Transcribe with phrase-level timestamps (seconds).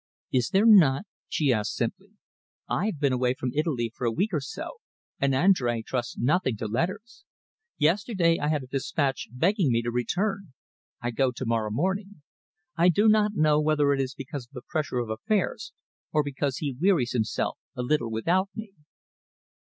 [0.31, 2.13] "Is there not?" she asked simply.
[2.67, 4.77] "I have been away from Italy for a week or so,
[5.19, 7.23] and Andrea trusts nothing to letters.
[7.77, 10.53] Yesterday I had a dispatch begging me to return.
[11.01, 12.23] I go to morrow morning.
[12.75, 15.71] I do not know whether it is because of the pressure of affairs,
[16.11, 18.71] or because he wearies himself a little without me."